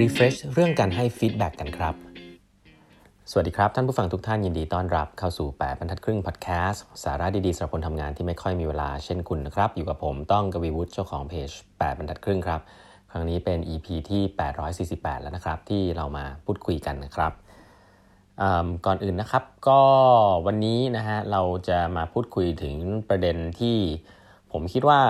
[0.00, 1.94] refresh เรื่องการให้ feedback กันครับ
[3.30, 12.60] สวัสดีครับ ท่านผู้ฟังทุกท่านยินดีต้อนรับเข้าสู่ 8บรรทัดครึ่งพอดแคสต์สาระดีๆสำหรับคนทำงานที่ไม่ค่อยมีเวลาเช่นคุณนะครับ อยู่กับผมต้องกวีวุฒิเจ้าของเพจ 8บรรทัดครึ่งครับ
[13.10, 14.22] ครั้งนี้เป็น EP ที่
[15.02, 17.32] 848 แล้วนะครับ ที่เรามาพูดคุยกันนะครับ
[18.86, 19.80] ก่อนอื่นนะครับก็
[20.46, 22.74] วันนี้นะฮะเราจะมาพูดคุยถึง
[23.08, 23.78] ประเด็นที่
[24.54, 25.00] ผมคิดว่า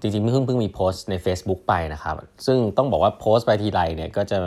[0.00, 4.38] จริงๆเพิ่งเพิ่งมีโพสต์ใน Facebook ไปนะครับ ซึ่งต้องบอกว่าโพสต์ไปทีไรเนี่ยก็จะ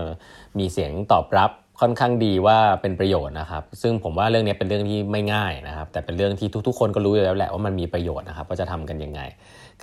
[0.59, 9.21] มีเสียงตอบรับค่อนข้างดีว่าเป็นประโยชน์นะครับ ซึ่งผมว่าเรื่องนี้เป็นเรื่องที่ไม่ง่ายนะครับ แต่เป็นเรื่องที่ทุกๆ คนก็รู้อยู่แล้วแหละว่ามันมีประโยชน์นะครับว่าจะทำกันยังไง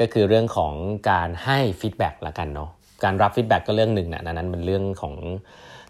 [0.00, 0.72] ก็คือเรื่องของ
[1.10, 2.70] การให้ feedback ละกันเนาะ
[3.04, 5.14] การรับ feedback ก็เรื่องหนึ่งนะนั้นเป็นเรื่องของ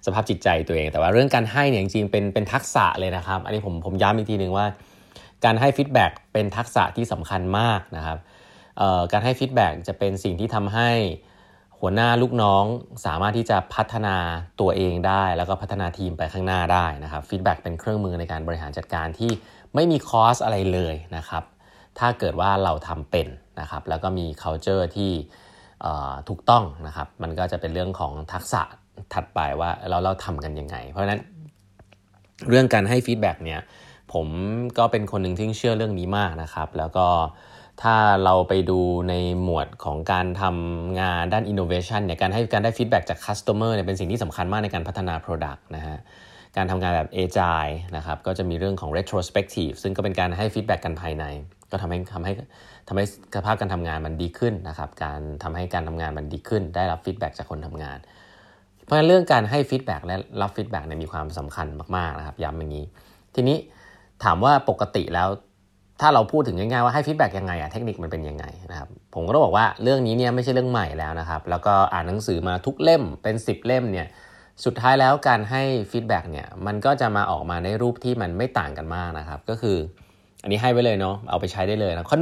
[0.06, 4.66] สภาพจิตใจตัวเอง แต่ว่าเรื่องการให้เนี่ยจริงๆเป็นเป็นทักษะเลยนะครับ อันนี้ผมผมย้ำอีกทีหนึ่งว่า
[5.44, 8.18] การให้ feedback เป็นทักษะที่สำคัญมากนะครับ
[9.12, 10.90] การให้ feedback จะเป็นสิ่งที่ทำให้
[11.80, 12.64] หัวหน้าลูกน้อง
[13.06, 14.16] สามารถที่จะพัฒนา
[14.60, 19.30] ตัวเองได้ แล้วก็พัฒนาทีมไปข้างหน้าได้นะครับ feedback เป็นเครื่องมือในการบริหารจัดการที่
[19.74, 21.44] ไม่มี cost อะไรเลยนะครับ
[21.98, 23.28] ถ้าเกิดว่าเราทำเป็น
[23.60, 25.12] นะครับ แล้วก็มี culture ที่
[26.28, 28.62] ถูกต้องนะครับ มันก็จะเป็นเรื่องของทักษะ
[29.14, 31.20] ถัดไปว่าเราเราทำกันยังไง เพราะฉะนั้น
[32.48, 33.60] เรื่องการให้ feedback เนี่ย
[34.12, 34.26] ผม
[34.78, 37.06] ก็เป็นคนหนึ่งที่เชื่อเรื่องนี้มากนะครับ แล้วก็
[37.82, 45.98] ถ้าเราไปดูในหมวดของการทำงานด้าน innovation เนี่ยการให้การได้ feedback จาก customer เนี่ยเป็นสิ่งที่สำคัญมากในการพัฒนา product นะฮะ
[46.56, 51.24] การทำงานแบบ agile นะครับก็จะมีเรื่องของ retrospective ซึ่งก็เป็นการให้ feedback กันภายใน
[51.70, 52.32] ก็ทำให้ทำให้
[52.88, 53.04] ทำให้
[53.36, 57.98] สภาพการทำงานมันดีขึ้นนะครับการทำให้การทำงานมันดีขึ้น ได้รับ feedback จากคนทำงาน
[58.84, 62.84] เพราะฉะนั้นเรื่องการให้ feedback และรับ feedback เนี่ยมีความสำคัญมากๆนะครับย้ำอย่างนี้
[63.34, 63.56] ทีนี้
[64.24, 65.28] ถามว่าปกติแล้ว
[66.00, 74.06] ถ้าเราพูดถึงง่ายๆว่าให้ feedback ยังไงอะเทคนิคมันเป็นยังไงนะครับผมก็ต้องบอกว่าเรื่องนี้เนี่ยไม่ใช่เรื่องใหม่แล้วนะครับ แล้วก็อ่านหนังสือมาทุกเล่มเป็น 10 เล่มเนี่ย
[74.64, 79.76] สุดท้ายแล้วการให้ feedback เนี่ยมันก็จะมาออกมาในรูปที่มันไม่ต่างกันมากนะครับ ก็คือ
[80.42, 82.18] อันนี้ให้ไว้เลยเนาะเอาไปใช้ได้เลยนะข้อ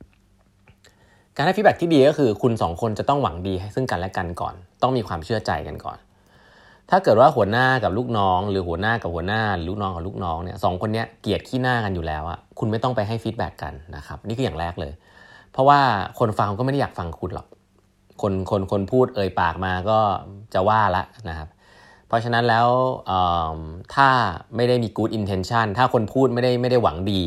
[0.00, 5.98] 1 การให้ feedback ที่ดีก็คือคุณ 2 คนจะต้องหวังดีให้ซึ่งกันและกันก่อน ต้องมีความเชื่อใจกันก่อน
[6.90, 14.92] ถ้าเกิดว่าหัวหน้ากับลูกน้อง หรือหัวหน้ากับหัวหน้าหรือลูกน้องกับลูกน้องเนี่ยสองคนนี้เกลียดขี้หน้ากันอยู่แล้วอะคุณไม่ต้องไปให้ฟีดแบ็กกันนะครับนี่คืออย่างแรกเลย
[15.52, 15.80] เพราะว่า
[16.18, 17.46] คนฟังก็ไม่ได้อยากฟังคุณหรอก
[18.22, 19.98] คนคนคนพูดเอ่ยปากมาก็
[20.54, 21.48] จะว่าละนะครับ
[22.08, 22.68] เพราะฉะนั้นแล้ว
[23.94, 24.08] ถ้า
[24.56, 27.20] ไม่ได้มี good intention ถ้าคนพูดไม่ได้ไม่ได้หวังดี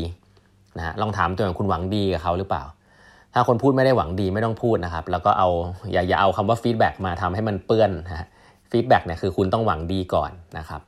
[0.78, 2.62] นะลองถามตัวเองคุณหวังดีกับเขาหรือเปล่า
[3.34, 5.48] ถ้าคนพูดไม่ได้หวังดีไม่ต้องพูดนะครับ แล้วก็เอา
[5.92, 8.26] อย่าอย่าเอาคำว่า feedback มาทำให้มันเปื้อนนะ
[8.70, 10.82] feedback เนี่ยคือคุณต้องหวังดีก่อนนะครับ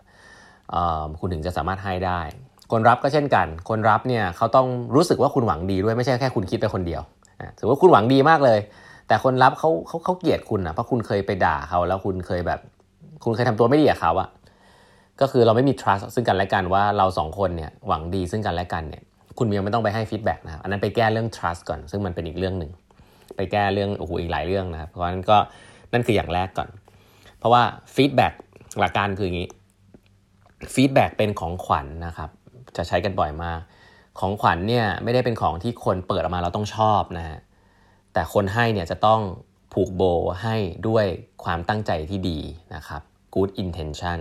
[1.20, 2.20] คุณถึงจะสามารถให้ได้
[2.72, 7.02] คนรับก็เช่นกัน คนรับเนี่ยเขาต้องรู้สึกว่าคุณหวังดีด้วยไม่ใช่แค่คุณคิดไปคนเดียว
[7.58, 8.58] ถือว่าคุณหวังดีมากเลย
[9.08, 12.60] แต่คนรับเขาเขาเขาเกลียดคุณนะเพราะคุณเคยไปด่าเขาแล้วคุณเคยแบบ
[13.24, 14.28] คุณเคยทำตัวไม่ดีกับเขาอะ
[15.20, 19.02] ก็คือเราไม่มี trust ซึ่งกันและกันว่าเราสองคนเนี่ยหวังดีซึ่งกันและกันเนี่ย
[19.38, 22.70] คุณยังไม่ต้องไปให้ feedback นะครับอันนั้นไปแก้เรื่อง trust ก่อน ซึ่งมันเป็นอีกเรื่องหนึ่ง
[23.36, 25.36] ไปแก้เรื่องโอ้โหอีกหลายเรื่องนะครับเพราะฉะนั้นก็
[25.92, 26.68] นั่นคืออย่างแรกก่อน
[27.40, 27.62] เพราะว่า
[27.94, 28.32] feedback
[28.78, 29.48] หลักการคืออย่างนี้
[30.74, 32.30] feedback เป็นของขวัญนะครับ
[32.76, 33.60] จะใช้กันบ่อยมาก
[34.18, 37.38] ของขวัญเนี่ยไม่ได้เป็นของที่คนเปิดออกมาเราต้องชอบนะฮะ
[38.12, 39.20] แต่คนให้เนี่ยจะต้อง
[39.72, 40.02] ผูกโบ
[40.42, 40.56] ให้
[40.88, 41.04] ด้วย
[41.44, 42.38] ความตั้งใจที่ดี
[42.74, 43.02] นะครับ
[43.34, 44.18] good intention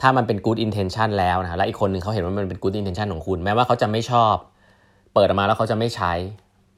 [0.00, 4.34] ถ้ามันเป็น good intention แล้วนะและอีกคนหนึ่งเขาเห็นว่ามันเป็น good intention ของคุณ แม้ว่าเขาจะไม่ชอบ
[5.14, 6.12] เปิดออกมาแล้วเขาจะไม่ใช้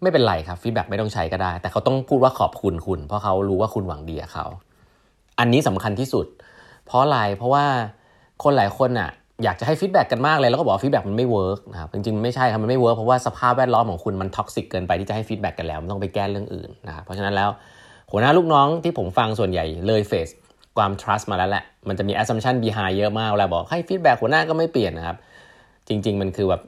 [0.03, 4.47] ไม่เป็นไรครับ feedback ไม่ต้องใช้ก็ได้ แต่เขาต้องพูดว่าขอบคุณคุณ เพราะเขารู้ว่าคุณหวังดีกับเขา
[5.39, 6.27] อันนี้สำคัญที่สุด
[6.87, 7.65] เพราะอะไรเพราะว่า
[8.43, 9.11] คนหลายคนอะ
[9.45, 17.51] อยากจะให้ feedback กันมากเลยแล้วก็บอก feedback มันไม่ work นะครับจริงๆไม่ใช่ครับมันไม่ work เพราะว่าสภาพแวดล้อมของคุณมัน toxic เกินไปที่จะให้ feedback กันแล้วมันต้องไปแก้เรื่องอื่นนะครับเพราะฉะนั้นแล้ว
[18.11, 20.29] หัวหน้าลูกน้องที่ผมฟังส่วนใหญ่เลย face
[20.79, 25.17] ความ trust มาแล้วแหละ มันจะมี assumption behind เยอะมากเวลาบอกให้ฟีดแบ็กหัวหน้าก็ไม่เปลี่ยนนะครับ
[25.89, 26.63] จริง ๆ มันคือแบบ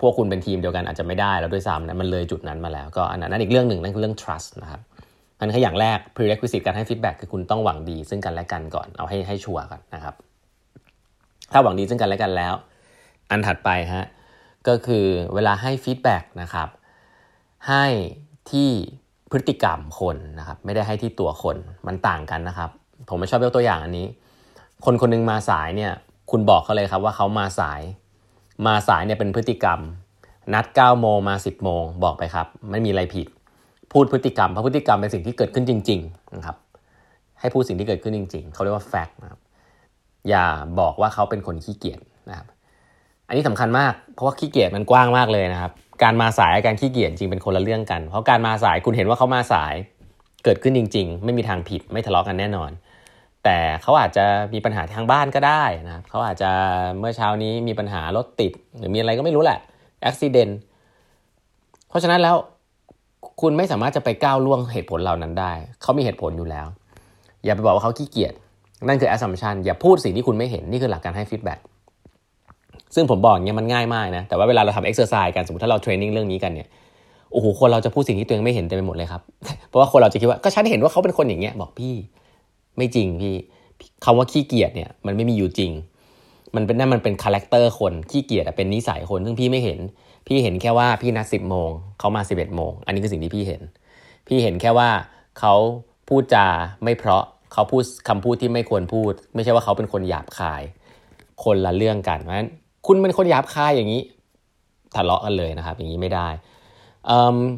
[0.00, 4.80] พวกคุณเป็นทีมเดียวกันอาจจะไม่ได้แล้วด้วยซ้ำนะมันเลยจุดนั้นมาแล้ว ก็อันนั้นอีกเรื่องหนึ่งนั่นคือเรื่อง trust นะครับ
[5.40, 10.14] อันคืออย่างแรก prerequisite การให้ feedback คือคุณต้องหวังดี ซึ่งกันและกันก่อนเอาให้ให้ชัวร์ก่อนนะครับ
[11.52, 12.54] ถ้าหวังดีซึ่งกันและกันแล้ว
[13.30, 14.06] อันถัดไปฮะ
[14.68, 15.04] ก็คือ
[15.34, 16.68] เวลาให้ feedback นะครับ
[17.68, 17.84] ให้
[18.50, 18.70] ที่
[19.30, 21.56] พฤติกรรมคนนะครับ ไม่ได้ให้ที่ตัวคน
[21.86, 22.70] มันต่างกันนะครับ
[23.08, 24.06] ผมไม่ชอบยกตัวอย่างอันนี้
[24.84, 25.92] คนคนนึงมาสายเนี่ย
[26.30, 27.80] คุณบอกเขาเลยครับว่าเขามาสาย
[28.66, 29.80] มาสายเนี่ยเป็นพฤติกรรม
[30.54, 33.26] นัด9โมงมา 10โมงบอกไปครับ ไม่มีอะไรผิด
[33.92, 36.56] พูดพฤติกรรมเพราะพฤติกรรมเป็นสิ่งที่เกิดขึ้นจริงๆนะครับ
[37.40, 39.40] ให้พูดสิ่งที่เกิดขึ้นจริง ๆเขาเรียกว่าแฟกต์นะครับ
[40.28, 40.46] อย่า
[40.80, 42.00] บอกว่าเขาเป็นคนขี้เกียจ
[42.30, 42.46] นะครับ
[43.26, 45.72] อันนี้สำคัญมากเพราะว่าขี้เกียจมันกว้างมากเลยนะครับ
[46.02, 49.74] การมาสายการขี้เกียจจริงเป็นคนละเรื่องกัน เพราะการมาสายคุณเห็นว่าเขามาสาย
[50.44, 52.70] เกิดขึ้นจริง ๆ ไม่มีทางผิดไม่ทะเลาะกันแน่นอน
[53.44, 56.50] แต่เขาอาจจะมีปัญหาทางบ้านก็ได้นะครับเขาอาจจะ
[56.98, 59.58] เมื่อเช้านี้มีปัญหารถติด หรือมีอะไรก็ไม่รู้แหละ
[60.04, 60.52] อุบิเหตุ
[61.88, 62.36] เพราะฉะนั้นแล้ว
[63.40, 65.52] คุณไม่สามารถจะไปก้าวล่วงเหตุผลเหล่านั้นได้
[65.82, 66.66] เขามีเหตุผลอยู่แล้ว
[67.44, 68.32] อย่าไปบอกว่าเขาขี้เกียจ
[68.88, 71.60] นั่นคือ assumption อย่าพูดสิ่งที่คุณไม่เห็น นี่คือหลักการให้ feedback
[72.94, 76.68] ซึ่งผมบอกอย่างเงี้ยมันง่ายมากนะ แต่ว่าเวลาเราทำ exercise กัน สมมติถ้าเรา training เรื่องนี้กันเนี่ย
[77.32, 79.22] โอ้โห คนเราจะพูดสิ่งที่ตัวเองไม่เห็นเต็มไปหมดเลยครับ
[79.68, 81.94] เพราะว่าคนเราจะคิดว่า ก็ฉันเห็นว่าเขาเป็นคนอย่างเงี้ย บอกพี่
[82.76, 83.34] ไม่จริงพี่
[84.04, 85.72] คำว่าขี้เกียจเนี่ย มันไม่มีอยู่จริง
[86.54, 89.78] มันเป็นนั่นมันเป็น character คน ขี้เกียจเป็นนิสัยคน ซึ่งพี่ไม่เห็น
[90.26, 93.62] พี่เห็นแค่ว่าพี่นัดสิบโมงเขามาสิบเอ็ดโมงอันนี้คือสิ่งที่พี่เห็น
[94.26, 94.90] พี่เห็นแค่ว่า
[95.38, 95.54] เขา
[96.08, 96.46] พูดจา
[96.84, 100.62] ไม่เพราะเขาพูดคำพูดที่ไม่ควรพูด ไม่ใช่ว่าเขาเป็นคนหยาบคาย
[101.44, 102.48] คนละเรื่องกันเพราะฉะนั้น
[102.86, 104.02] คุณเป็นคนหยาบคายอย่างนี้
[104.94, 106.28] ทะเลาะกันเลยนะครับ อย่างนี้ไม่ได้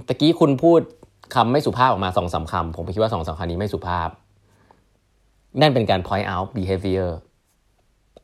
[0.09, 0.81] ตะกี้คุณพูด
[1.35, 4.09] คำไม่สุภาพออกมาสองสามคำผมคิดว่าสองสามคำนี้ไม่สุภาพ
[5.61, 7.11] นั่นเป็นการ point out behavior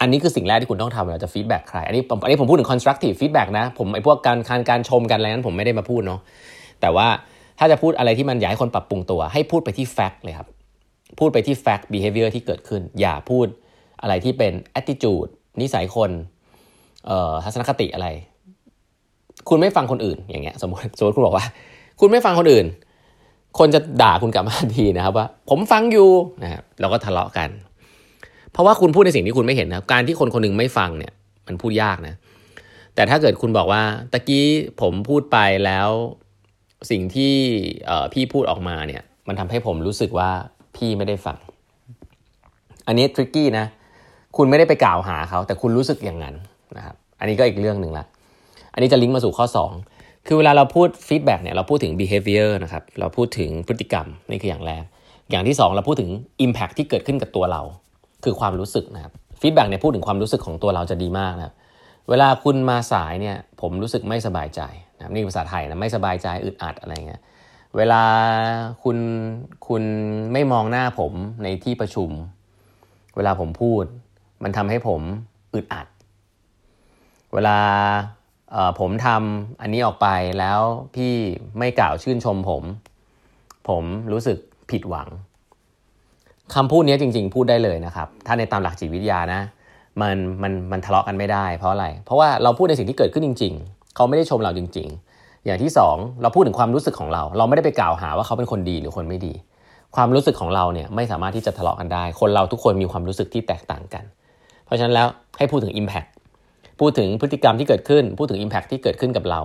[0.01, 6.21] อันนี้คือสิ่งแรกที่คุณต้องทำเวลาจะ feedback ใคร อันนี้อันนี้ผมพูดถึง constructive feedback นะ ผมไอ้พวกการการการชมกันอะไรนั้นผมไม่ได้มาพูดเนาะ
[6.81, 7.07] แต่ว่า
[7.59, 10.49] ถ้าจะพูดอะไรที่มันอยากให้คนปรับปรุงตัว ให้พูดไปที่ fact เลยครับ
[11.19, 13.47] พูดไปที่ fact behavior ที่เกิดขึ้น อย่าพูด
[14.03, 15.31] อะไรที่เป็น attitude
[15.61, 16.11] นิสัยคน
[17.07, 18.09] เอ่อทัศนคติอะไร
[19.49, 21.47] คุณไม่ฟังคนอื่นอย่างเงี้ย สมมติสมมติคุณบอกว่า
[22.01, 22.67] คุณไม่ฟังคนอื่น
[23.59, 26.09] คนจะด่าคุณกลับมาทีนะครับว่า ผมฟังอยู่
[26.43, 27.49] นะครับเราก็ทะเลาะกัน
[28.53, 31.13] เพราะว่าคุณพูดในสิ่งที่คุณไม่เห็นนะการที่คนคนนึงไม่ฟังเนี่ย
[31.47, 32.15] มันพูดยากนะ
[32.95, 34.47] แต่ถ้าเกิดคุณบอกว่าตะกี้
[34.81, 35.89] ผมพูดไปแล้ว
[36.91, 37.35] สิ่งที่
[38.13, 40.31] พี่พูดออกมาเนี่ย มันทำให้ผมรู้สึกว่า
[40.77, 41.37] พี่ไม่ได้ฟัง
[42.87, 43.67] อันนี้ tricky นะ
[44.37, 46.35] คุณไม่ได้ไปกล่าวหาเขา แต่คุณรู้สึกอย่างนั้น
[46.77, 48.05] นะครับ อันนี้ก็อีกเรื่องหนึ่งละ
[48.73, 49.47] อันนี้จะลิงก์มาสู่ข้อ
[49.87, 54.85] 2 คือเวลาเราพูด feedback เนี่ย เราพูดถึง behavior นะครับ เราพูดถึงพฤติกรรมนี่คืออย่างแรก
[55.31, 56.11] อย่างที่ 2 เราพูดถึง
[56.45, 57.63] impact ที่เกิดขึ้นกับตัวเรา
[58.25, 61.55] คือความรู้สึกนะครับ feedback เนี่ยพูดถึงความรู้สึกของตัวเราจะดีมากนะครับ
[62.09, 64.61] เวลาคุณมาสายเนี่ยผมรู้สึกไม่สบายใจ
[64.97, 67.23] นะนี่ภาษาไทยนะไม่สบายใจอึดอัดอะไรเงี้ย
[67.77, 68.03] เวลา
[68.83, 68.99] คุณ
[69.69, 69.83] คุณ
[70.33, 71.13] ไม่มองหน้าผม
[71.43, 72.11] ในที่ประชุม
[73.17, 73.85] เวลาผมพูด
[74.43, 75.01] มันทำให้ผม
[75.55, 75.87] อึดอัด
[77.35, 77.59] เวลา
[78.81, 80.61] ผมทำอันนี้ออกไปแล้ว
[80.95, 81.15] พี่
[81.59, 82.63] ไม่กล่าวชื่นชมผม
[83.69, 84.39] ผมรู้สึก
[84.71, 85.09] ผิดหวัง
[86.55, 89.41] คำพูดนี้จริง ๆ พูดได้เลยนะครับ ถ้าในตามหลักจิตวิทยานะ
[90.01, 99.33] มันมันมันทะเลาะกันไม่ได้ เพราะอะไร เพราะว่าเราพูดในสิ่งที่เกิดขึ้นจริง ๆ เขาไม่ได้ชมเราจริง ๆ อย่างที่ 2 เราพูดถึงความรู้สึกของเรา เราไม่ได้ไปกล่าวหาว่าเขาเป็นคนดีหรือคนไม่ดี
[99.97, 104.05] ความรู้สึกของเราเนี่ยไม่สามารถที่จะทะเลาะกันได้ คนเราทุกคนมีความรู้สึกที่แตกต่างกัน
[104.65, 105.09] เพราะฉะนั้นแล้ว
[105.39, 106.09] ให้พูดถึง Impact
[106.81, 109.41] พูดถึงพฤติกรรมที่เกิดขึ้น พูดถึง Impact ที่เกิดขึ้นกับเรา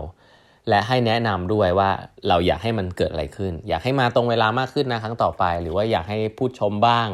[0.69, 1.89] และให้แนะนำด้วยว่า
[2.27, 7.07] เราอยากให้มันเกิดอะไรขึ้น อยากให้มาตรงเวลามากขึ้นนะครั้งต่อไป หรือว่าอยากให้พูดชมบ้าง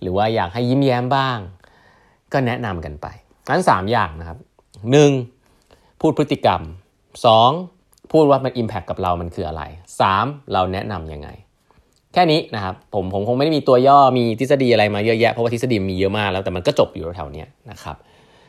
[0.00, 1.38] หรือว่าอยากให้ยิ้มแย้มบ้าง
[2.32, 3.06] ก็แนะนำกันไป
[3.48, 4.38] ทั้น3อย่างนะครับ
[5.18, 6.00] 1.
[6.00, 6.62] พูดพฤติกรรม
[7.36, 8.12] 2.
[8.12, 9.62] พูดว่ามัน Impact กับเรามันคืออะไร
[10.06, 10.52] 3.
[10.52, 11.28] เราแนะนํำยังไง
[12.12, 17.96] แค่นี้นะครับผมผมคงไม่ได้มีตัวย่อมีทฤษฎีอะไรมาเยอะแยะเพราะว่าทฤษฎีมีเยอะมากแล้วแต่มันก็จบอยู่แถวๆนี้นะครับ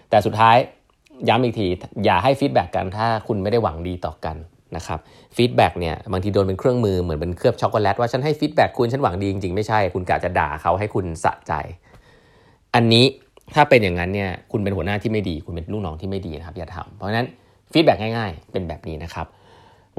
[0.10, 0.58] แต่สุดท้าย
[1.28, 1.68] ย้ำอีกที
[2.06, 4.36] อย่าให้ feedback กันถ้าคุณไม่ได้หวังดีต่อกัน
[4.76, 5.00] นะครับ
[5.36, 11.54] feedback เนี่ยบางทีโดนเป็นเครื่องมือเหมือนเป็นเคลือบช็อกโกแลตว่าฉันให้ feedback คุณฉันหวังดีจริงๆ ไม่ใช่ คุณกะจะด่าเขาให้คุณสะใจ
[12.76, 13.06] อันนี้
[13.56, 17.28] ถ้าเป็นอย่างนั้นเนี่ยคุณเป็นหัวหน้าที่ไม่ดี คุณเป็นลูกน้องที่ไม่ดีนะครับอย่าทำเพราะฉะนั้น
[17.72, 19.28] feedback ง่ายๆ เป็นแบบนี้นะครับ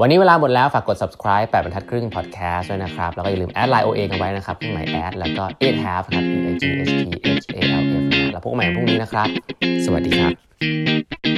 [0.00, 6.36] วันนี้เวลาหมดแล้ว ฝากกด subscribe 8บรรทัดครึ่ง podcast ด้วยนะครับ แล้วก็อย่าลืมแอดไลน์ OA กันไว้นะครับเครื่องหมาย at แล้วก็ eight half นะครับ e
[6.50, 9.28] i g h t h a l f แล้วพบกันใหม่พรุ่งนี้นะครับ
[9.84, 11.29] สวัสดีครับ